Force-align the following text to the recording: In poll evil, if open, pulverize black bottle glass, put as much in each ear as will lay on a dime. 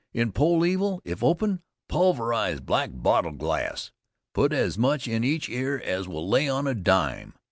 In 0.15 0.31
poll 0.31 0.65
evil, 0.65 0.99
if 1.05 1.23
open, 1.23 1.61
pulverize 1.87 2.59
black 2.59 2.89
bottle 2.91 3.33
glass, 3.33 3.91
put 4.33 4.51
as 4.51 4.75
much 4.75 5.07
in 5.07 5.23
each 5.23 5.47
ear 5.47 5.79
as 5.85 6.07
will 6.07 6.27
lay 6.27 6.49
on 6.49 6.65
a 6.65 6.73
dime. 6.73 7.35